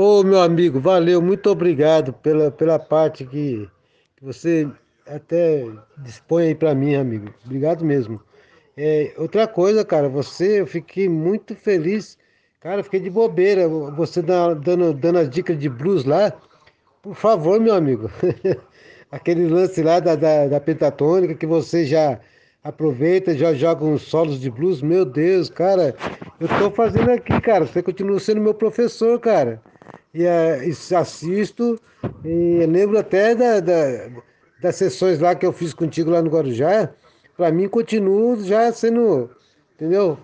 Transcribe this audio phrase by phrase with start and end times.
[0.00, 3.68] Ô, meu amigo, valeu, muito obrigado pela, pela parte que,
[4.16, 4.70] que você
[5.04, 7.34] até dispõe aí para mim, amigo.
[7.44, 8.22] Obrigado mesmo.
[8.76, 12.16] É, outra coisa, cara, você, eu fiquei muito feliz.
[12.60, 13.68] Cara, fiquei de bobeira.
[13.68, 16.32] Você dando, dando as dicas de blues lá.
[17.02, 18.08] Por favor, meu amigo.
[19.10, 22.20] Aquele lance lá da, da, da pentatônica que você já
[22.62, 24.80] aproveita, já joga uns solos de blues.
[24.80, 25.96] Meu Deus, cara,
[26.38, 27.66] eu tô fazendo aqui, cara.
[27.66, 29.60] Você continua sendo meu professor, cara.
[30.14, 31.78] E, eh, e assisto,
[32.24, 34.08] e lembro até da, da-
[34.60, 36.92] das sessões lá que eu fiz contigo lá no Guarujá.
[37.36, 39.30] Pra mim, continuo já sendo,
[39.74, 40.18] entendeu?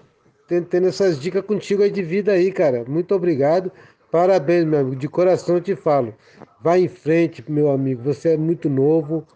[0.49, 2.85] Tendo, tendo essas dicas contigo aí de vida aí, cara.
[2.89, 3.71] Muito obrigado.
[4.11, 4.97] Parabéns, meu amigo.
[4.97, 6.15] De coração eu te falo.
[6.61, 8.03] Vai em frente, meu amigo.
[8.03, 9.27] Você é muito novo.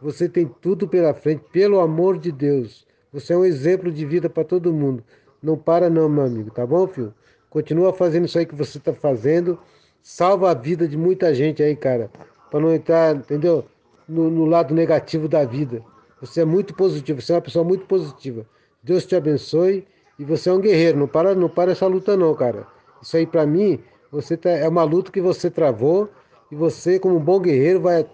[0.00, 2.86] Você tem tudo pela frente, pelo amor de Deus.
[3.12, 5.04] Você é um exemplo de vida para todo mundo.
[5.42, 7.14] Não para não, meu amigo, tá bom, filho?
[7.48, 9.58] Continua fazendo isso aí que você está fazendo.
[10.02, 12.10] Salva a vida de muita gente aí, cara.
[12.50, 13.64] Para não entrar, entendeu?
[14.08, 15.82] No, no lado negativo da vida.
[16.20, 18.46] Você é muito positivo, você é uma pessoa muito positiva.
[18.82, 19.86] Deus te abençoe
[20.18, 20.98] e você é um guerreiro.
[20.98, 22.66] Não para, não para essa luta não, cara.
[23.00, 26.10] Isso aí para mim, você tá, é uma luta que você travou
[26.50, 28.06] e você, como um bom guerreiro, vai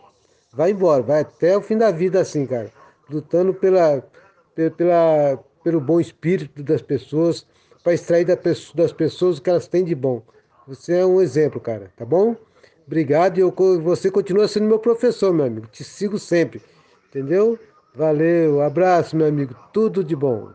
[0.52, 2.72] Vai embora, vai até o fim da vida assim, cara.
[3.10, 4.02] Lutando pela,
[4.54, 7.46] pe- pela, pelo bom espírito das pessoas,
[7.82, 10.22] para extrair das pessoas o que elas têm de bom.
[10.66, 12.34] Você é um exemplo, cara, tá bom?
[12.86, 15.66] Obrigado e eu, você continua sendo meu professor, meu amigo.
[15.68, 16.60] Te sigo sempre,
[17.08, 17.58] entendeu?
[17.94, 19.54] Valeu, abraço, meu amigo.
[19.72, 20.50] Tudo de bom.